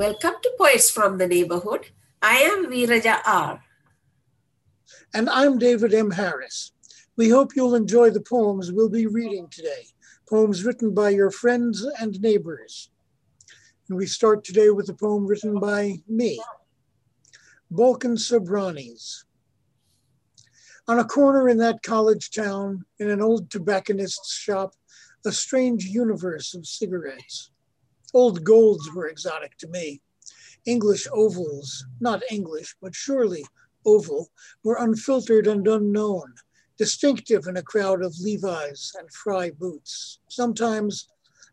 Welcome 0.00 0.36
to 0.42 0.50
Poets 0.56 0.90
from 0.90 1.18
the 1.18 1.26
Neighborhood. 1.26 1.90
I 2.22 2.36
am 2.36 2.70
Veeraja 2.72 3.20
R. 3.26 3.62
And 5.12 5.28
I'm 5.28 5.58
David 5.58 5.92
M. 5.92 6.12
Harris. 6.12 6.72
We 7.18 7.28
hope 7.28 7.54
you'll 7.54 7.74
enjoy 7.74 8.08
the 8.08 8.22
poems 8.22 8.72
we'll 8.72 8.88
be 8.88 9.06
reading 9.06 9.48
today, 9.50 9.88
poems 10.26 10.64
written 10.64 10.94
by 10.94 11.10
your 11.10 11.30
friends 11.30 11.86
and 12.00 12.18
neighbors. 12.22 12.88
And 13.90 13.98
we 13.98 14.06
start 14.06 14.42
today 14.42 14.70
with 14.70 14.88
a 14.88 14.94
poem 14.94 15.26
written 15.26 15.60
by 15.60 15.98
me, 16.08 16.42
Balkan 17.70 18.16
Sobranies. 18.16 19.24
On 20.88 20.98
a 20.98 21.04
corner 21.04 21.46
in 21.46 21.58
that 21.58 21.82
college 21.82 22.30
town, 22.30 22.86
in 22.98 23.10
an 23.10 23.20
old 23.20 23.50
tobacconist's 23.50 24.32
shop, 24.32 24.72
a 25.26 25.30
strange 25.30 25.84
universe 25.84 26.54
of 26.54 26.66
cigarettes. 26.66 27.50
Old 28.12 28.42
golds 28.42 28.90
were 28.92 29.06
exotic 29.06 29.56
to 29.58 29.68
me. 29.68 30.00
English 30.66 31.06
ovals, 31.12 31.84
not 32.00 32.22
English, 32.30 32.76
but 32.82 32.94
surely 32.94 33.44
oval, 33.86 34.30
were 34.64 34.78
unfiltered 34.78 35.46
and 35.46 35.66
unknown, 35.66 36.34
distinctive 36.76 37.46
in 37.46 37.56
a 37.56 37.62
crowd 37.62 38.02
of 38.02 38.18
Levi's 38.18 38.92
and 38.98 39.12
Frye 39.12 39.50
boots. 39.50 40.18
Sometimes 40.28 41.08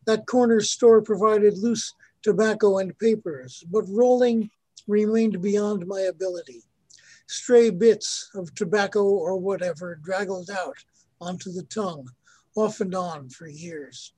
that 0.06 0.26
corner 0.26 0.60
store 0.62 1.02
provided 1.02 1.58
loose 1.58 1.94
tobacco 2.24 2.80
and 2.80 2.98
papers, 2.98 3.64
but 3.70 3.86
rolling 3.88 4.50
remained 4.88 5.42
beyond 5.42 5.86
my 5.86 6.02
ability. 6.02 6.64
Stray 7.28 7.70
bits 7.70 8.30
of 8.34 8.56
tobacco 8.56 9.04
or 9.04 9.38
whatever 9.38 10.00
draggled 10.04 10.50
out 10.50 10.78
onto 11.22 11.52
the 11.52 11.64
tongue, 11.64 12.10
off 12.56 12.82
and 12.82 12.96
on 12.96 13.30
for 13.30 13.48
years. 13.48 14.14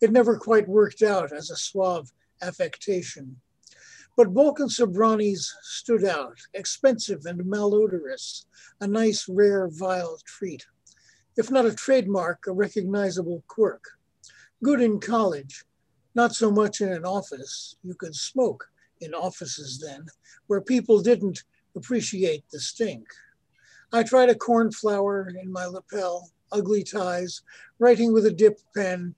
It 0.00 0.12
never 0.12 0.36
quite 0.38 0.68
worked 0.68 1.02
out 1.02 1.32
as 1.32 1.50
a 1.50 1.56
suave 1.56 2.12
affectation. 2.42 3.36
But 4.16 4.32
Balkan 4.32 4.68
Sobranies 4.68 5.52
stood 5.62 6.04
out, 6.04 6.38
expensive 6.54 7.26
and 7.26 7.44
malodorous, 7.44 8.46
a 8.80 8.86
nice, 8.86 9.28
rare, 9.28 9.68
vile 9.68 10.18
treat. 10.24 10.66
If 11.36 11.50
not 11.50 11.66
a 11.66 11.74
trademark, 11.74 12.46
a 12.46 12.52
recognizable 12.52 13.44
quirk. 13.46 13.84
Good 14.62 14.80
in 14.80 15.00
college, 15.00 15.64
not 16.14 16.34
so 16.34 16.50
much 16.50 16.80
in 16.80 16.90
an 16.90 17.04
office. 17.04 17.76
You 17.84 17.94
could 17.94 18.14
smoke 18.14 18.66
in 19.02 19.12
offices 19.12 19.78
then, 19.86 20.06
where 20.46 20.62
people 20.62 21.02
didn't 21.02 21.44
appreciate 21.76 22.44
the 22.50 22.58
stink. 22.58 23.06
I 23.92 24.02
tried 24.02 24.30
a 24.30 24.34
cornflower 24.34 25.28
in 25.28 25.52
my 25.52 25.66
lapel, 25.66 26.30
ugly 26.50 26.82
ties, 26.82 27.42
writing 27.78 28.14
with 28.14 28.24
a 28.24 28.32
dip 28.32 28.58
pen, 28.74 29.14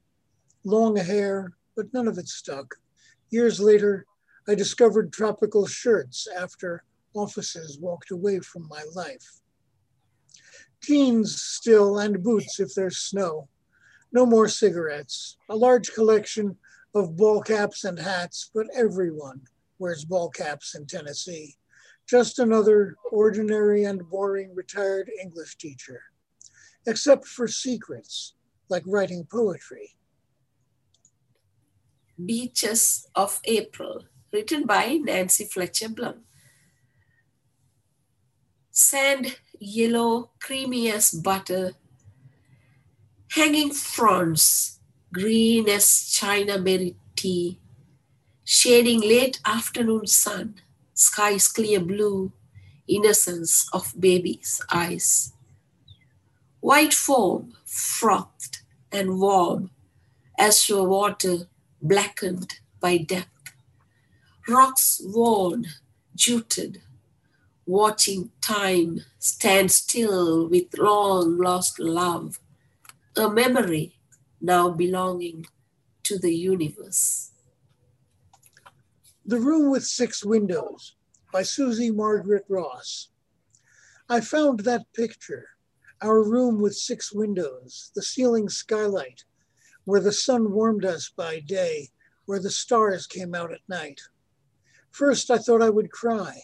long 0.64 0.96
hair, 0.96 1.54
but 1.76 1.92
none 1.92 2.08
of 2.08 2.18
it 2.18 2.28
stuck. 2.28 2.74
Years 3.30 3.60
later, 3.60 4.06
I 4.48 4.54
discovered 4.54 5.12
tropical 5.12 5.66
shirts 5.66 6.26
after 6.26 6.84
offices 7.14 7.78
walked 7.78 8.10
away 8.10 8.40
from 8.40 8.66
my 8.68 8.84
life. 8.94 9.40
Jeans 10.80 11.40
still 11.40 11.98
and 11.98 12.22
boots 12.22 12.60
if 12.60 12.74
there's 12.74 12.98
snow. 12.98 13.48
No 14.12 14.24
more 14.24 14.48
cigarettes. 14.48 15.36
A 15.50 15.56
large 15.56 15.92
collection 15.92 16.56
of 16.94 17.16
ball 17.16 17.42
caps 17.42 17.84
and 17.84 17.98
hats, 17.98 18.50
but 18.54 18.66
everyone 18.74 19.42
wears 19.78 20.04
ball 20.04 20.30
caps 20.30 20.74
in 20.74 20.86
Tennessee. 20.86 21.56
Just 22.06 22.38
another 22.38 22.96
ordinary 23.12 23.84
and 23.84 24.08
boring 24.08 24.54
retired 24.54 25.10
English 25.20 25.56
teacher, 25.58 26.00
except 26.86 27.26
for 27.26 27.46
secrets 27.46 28.34
like 28.70 28.82
writing 28.86 29.26
poetry. 29.30 29.97
Beaches 32.24 33.06
of 33.14 33.40
April, 33.44 34.04
written 34.32 34.64
by 34.66 34.98
Nancy 35.02 35.44
Fletcher 35.44 35.88
Blum. 35.88 36.24
Sand 38.72 39.38
yellow, 39.60 40.30
creamy 40.40 40.90
as 40.90 41.12
butter, 41.12 41.74
hanging 43.30 43.70
fronds, 43.72 44.80
green 45.12 45.68
as 45.68 46.08
China 46.10 46.58
berry 46.58 46.96
tea, 47.14 47.60
shading 48.44 49.00
late 49.00 49.40
afternoon 49.44 50.06
sun, 50.06 50.56
skies 50.94 51.48
clear 51.48 51.78
blue, 51.80 52.32
innocence 52.88 53.68
of 53.72 53.94
baby's 53.98 54.60
eyes. 54.72 55.32
White 56.60 56.94
foam, 56.94 57.54
frothed 57.64 58.62
and 58.90 59.20
warm, 59.20 59.70
as 60.36 60.68
your 60.68 60.88
water 60.88 61.46
blackened 61.80 62.60
by 62.80 62.98
depth. 62.98 63.52
Rocks 64.48 65.00
worn, 65.04 65.66
jutted, 66.14 66.82
watching 67.66 68.30
time 68.40 69.00
stand 69.18 69.70
still 69.70 70.48
with 70.48 70.76
long 70.78 71.38
lost 71.38 71.78
love, 71.78 72.40
a 73.16 73.28
memory 73.28 73.96
now 74.40 74.70
belonging 74.70 75.46
to 76.04 76.18
the 76.18 76.34
universe. 76.34 77.32
The 79.26 79.38
Room 79.38 79.70
with 79.70 79.84
Six 79.84 80.24
Windows 80.24 80.94
by 81.32 81.42
Susie 81.42 81.90
Margaret 81.90 82.44
Ross. 82.48 83.08
I 84.08 84.20
found 84.22 84.60
that 84.60 84.90
picture, 84.94 85.48
our 86.00 86.22
room 86.22 86.62
with 86.62 86.74
six 86.74 87.12
windows, 87.12 87.90
the 87.94 88.02
ceiling 88.02 88.48
skylight, 88.48 89.24
where 89.88 90.02
the 90.02 90.12
sun 90.12 90.52
warmed 90.52 90.84
us 90.84 91.08
by 91.16 91.40
day, 91.40 91.88
where 92.26 92.38
the 92.38 92.50
stars 92.50 93.06
came 93.06 93.34
out 93.34 93.50
at 93.50 93.66
night. 93.70 93.98
First, 94.90 95.30
I 95.30 95.38
thought 95.38 95.62
I 95.62 95.70
would 95.70 95.90
cry. 95.90 96.42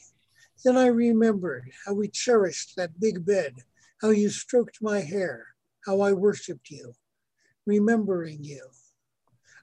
Then 0.65 0.79
I 0.79 0.87
remembered 0.87 1.71
how 1.85 1.93
we 1.93 2.09
cherished 2.09 2.75
that 2.77 2.99
big 2.99 3.27
bed, 3.27 3.57
how 4.01 4.13
you 4.13 4.31
stroked 4.31 4.79
my 4.81 5.01
hair, 5.01 5.49
how 5.85 6.01
I 6.01 6.15
worshiped 6.15 6.71
you, 6.71 6.95
remembering 7.67 8.43
you. 8.43 8.67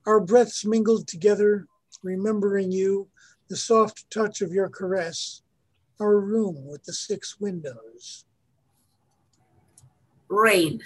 Our 0.05 0.19
breaths 0.19 0.63
mingled 0.63 1.07
together, 1.07 1.65
remembering 2.03 2.71
you, 2.71 3.09
the 3.49 3.57
soft 3.57 4.11
touch 4.11 4.43
of 4.43 4.53
your 4.53 4.69
caress, 4.69 5.41
our 5.99 6.19
room 6.19 6.67
with 6.67 6.83
the 6.83 6.93
six 6.93 7.39
windows. 7.39 8.25
Rain 10.29 10.83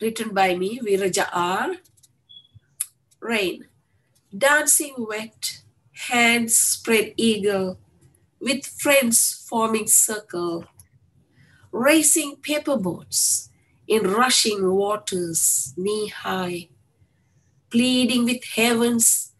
written 0.00 0.34
by 0.34 0.54
me, 0.54 0.78
Veeraja 0.80 1.28
R. 1.32 1.76
Rain, 3.20 3.66
dancing 4.36 4.94
wet, 4.98 5.62
hands 6.08 6.56
spread 6.56 7.14
eagle, 7.16 7.78
with 8.40 8.66
friends 8.66 9.44
forming 9.48 9.86
circle, 9.86 10.64
racing 11.72 12.36
paper 12.36 12.76
boats 12.76 13.50
in 13.88 14.04
rushing 14.04 14.70
waters 14.70 15.74
knee 15.76 16.08
high, 16.08 16.68
pleading 17.70 18.24
with 18.24 18.44
heavens, 18.44 19.32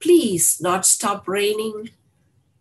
please 0.00 0.60
not 0.60 0.86
stop 0.86 1.28
raining, 1.28 1.90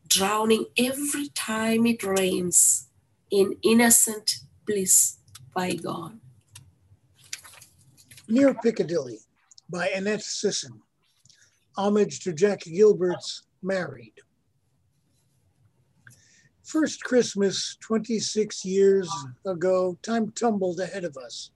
drowning 0.08 0.66
every 0.78 1.30
time 1.30 1.86
it 1.86 2.04
rains 2.04 2.88
in 3.32 3.56
innocent 3.62 4.40
bliss 4.66 5.18
by 5.54 5.74
God. 5.74 6.20
Near 8.30 8.54
Piccadilly 8.54 9.20
by 9.70 9.88
Annette 9.88 10.22
Sisson. 10.22 10.82
Homage 11.78 12.20
to 12.26 12.34
Jack 12.34 12.60
Gilbert's 12.66 13.44
Married. 13.62 14.16
First 16.62 17.06
Christmas 17.06 17.78
26 17.80 18.66
years 18.66 19.10
ago, 19.46 19.98
time 20.02 20.32
tumbled 20.32 20.82
ahead 20.82 21.06
of 21.06 21.16
us. 21.16 21.52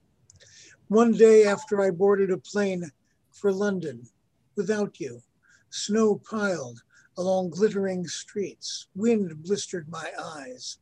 One 0.88 1.12
day 1.12 1.44
after 1.44 1.82
I 1.82 1.90
boarded 1.90 2.30
a 2.30 2.38
plane 2.38 2.90
for 3.32 3.52
London 3.52 4.08
without 4.56 4.98
you, 4.98 5.20
snow 5.68 6.22
piled 6.24 6.80
along 7.18 7.50
glittering 7.50 8.06
streets, 8.06 8.86
wind 8.94 9.42
blistered 9.42 9.90
my 9.90 10.10
eyes. 10.18 10.78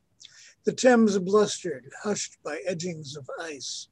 The 0.63 0.73
Thames 0.73 1.19
blustered, 1.19 1.91
hushed 2.05 2.39
by 2.45 2.61
edgings 2.65 3.17
of 3.17 3.29
ice 3.41 3.89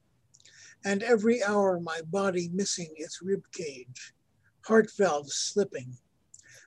and 0.85 1.03
every 1.03 1.43
hour 1.43 1.81
my 1.81 2.01
body 2.03 2.49
missing 2.53 2.93
its 2.97 3.21
rib 3.23 3.43
cage, 3.53 4.15
heart 4.65 4.91
valves 4.97 5.35
slipping. 5.35 5.97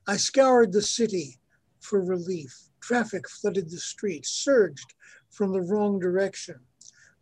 I 0.07 0.17
scoured 0.17 0.73
the 0.73 0.81
city 0.81 1.39
for 1.79 2.03
relief. 2.03 2.53
Traffic 2.81 3.29
flooded 3.29 3.69
the 3.69 3.79
streets, 3.79 4.29
surged 4.29 4.93
from 5.29 5.53
the 5.53 5.61
wrong 5.61 5.99
direction. 5.99 6.59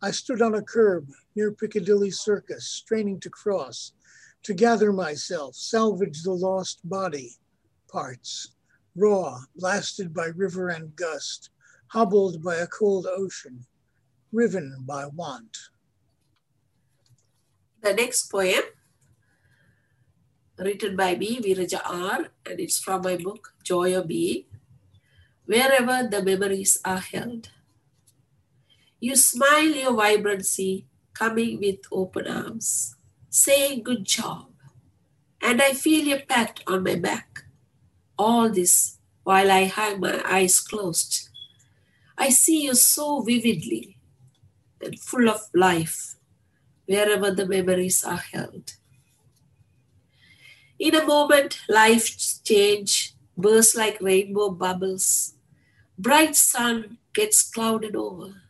I 0.02 0.10
stood 0.10 0.40
on 0.40 0.54
a 0.54 0.62
curb 0.62 1.08
near 1.36 1.52
Piccadilly 1.52 2.10
Circus, 2.10 2.66
straining 2.66 3.20
to 3.20 3.30
cross, 3.30 3.92
to 4.42 4.54
gather 4.54 4.92
myself, 4.92 5.54
salvage 5.54 6.22
the 6.22 6.32
lost 6.32 6.80
body 6.88 7.36
parts, 7.88 8.52
raw, 8.96 9.40
blasted 9.56 10.14
by 10.14 10.26
river 10.26 10.68
and 10.68 10.96
gust, 10.96 11.50
hobbled 11.88 12.42
by 12.42 12.56
a 12.56 12.66
cold 12.66 13.06
ocean, 13.06 13.66
riven 14.32 14.76
by 14.86 15.06
want 15.06 15.56
the 17.82 17.94
next 17.94 18.30
poem 18.30 18.62
written 20.58 20.96
by 20.96 21.16
me, 21.16 21.40
Veeraja 21.40 21.80
R, 21.84 22.28
and 22.46 22.60
it's 22.60 22.78
from 22.78 23.02
my 23.02 23.16
book, 23.16 23.54
Joy 23.62 23.96
of 23.96 24.08
Being, 24.08 24.44
Wherever 25.46 26.06
the 26.08 26.22
Memories 26.22 26.78
Are 26.84 27.00
Held. 27.00 27.50
You 29.00 29.16
smile 29.16 29.70
your 29.70 29.94
vibrancy, 29.94 30.86
coming 31.14 31.58
with 31.58 31.80
open 31.90 32.26
arms, 32.26 32.94
saying, 33.30 33.82
Good 33.82 34.04
job. 34.04 34.48
And 35.42 35.62
I 35.62 35.72
feel 35.72 36.04
your 36.04 36.20
pat 36.20 36.60
on 36.66 36.82
my 36.82 36.96
back. 36.96 37.44
All 38.18 38.50
this 38.50 38.98
while 39.24 39.50
I 39.50 39.64
have 39.64 39.98
my 39.98 40.20
eyes 40.26 40.60
closed. 40.60 41.30
I 42.18 42.28
see 42.28 42.64
you 42.64 42.74
so 42.74 43.22
vividly 43.22 43.96
and 44.82 45.00
full 45.00 45.30
of 45.30 45.40
life 45.54 46.16
wherever 46.90 47.30
the 47.30 47.46
memories 47.46 48.02
are 48.02 48.24
held. 48.32 48.72
In 50.76 50.96
a 50.96 51.06
moment, 51.06 51.60
life 51.68 52.42
change 52.42 53.14
bursts 53.36 53.76
like 53.76 54.00
rainbow 54.00 54.50
bubbles. 54.50 55.34
Bright 55.96 56.34
sun 56.34 56.98
gets 57.14 57.48
clouded 57.48 57.94
over. 57.94 58.42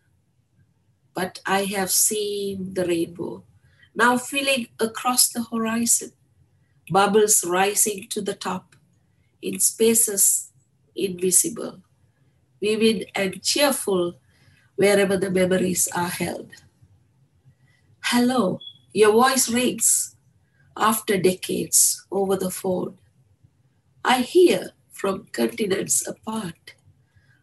But 1.13 1.41
I 1.45 1.65
have 1.65 1.91
seen 1.91 2.73
the 2.73 2.87
rainbow, 2.87 3.45
now 3.95 4.17
filling 4.17 4.69
across 4.79 5.29
the 5.29 5.43
horizon, 5.43 6.13
bubbles 6.91 7.45
rising 7.45 8.07
to 8.09 8.23
the 8.23 8.35
top 8.35 8.75
in 9.43 9.61
spaces 9.61 10.51
invisible, 10.97 11.83
vivid 12.63 13.11
and 13.15 13.43
cheerful 13.43 14.15
wherever 14.77 15.19
the 15.19 15.31
memories 15.31 15.89
are 15.95 16.09
held. 16.09 16.49
Hello, 18.13 18.59
your 18.93 19.13
voice 19.13 19.49
rings 19.49 20.17
after 20.77 21.17
decades 21.17 22.05
over 22.11 22.35
the 22.35 22.51
phone. 22.51 22.99
I 24.05 24.23
hear 24.23 24.73
from 24.91 25.29
continents 25.31 26.05
apart. 26.09 26.75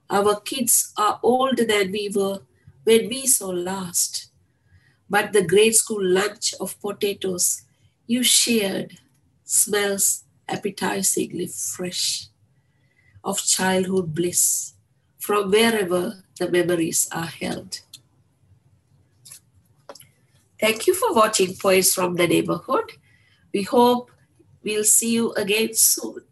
Our 0.09 0.41
kids 0.41 0.91
are 0.97 1.21
older 1.23 1.63
than 1.63 1.93
we 1.93 2.11
were 2.13 2.39
when 2.83 3.07
we 3.07 3.27
saw 3.27 3.47
last. 3.47 4.29
But 5.09 5.31
the 5.31 5.47
grade 5.47 5.73
school 5.73 6.03
lunch 6.03 6.53
of 6.59 6.77
potatoes 6.81 7.61
you 8.05 8.21
shared 8.21 8.97
smells 9.45 10.25
appetizingly 10.49 11.47
fresh 11.47 12.27
of 13.23 13.41
childhood 13.41 14.13
bliss 14.13 14.73
from 15.17 15.49
wherever 15.49 16.25
the 16.37 16.51
memories 16.51 17.07
are 17.13 17.27
held. 17.27 17.79
Thank 20.59 20.87
you 20.87 20.93
for 20.93 21.13
watching 21.13 21.55
Poets 21.55 21.93
from 21.93 22.15
the 22.15 22.27
Neighborhood. 22.27 22.91
We 23.53 23.63
hope 23.63 24.11
we'll 24.63 24.83
see 24.83 25.13
you 25.13 25.33
again 25.33 25.73
soon. 25.73 26.26